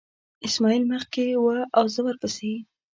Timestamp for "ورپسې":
2.07-2.53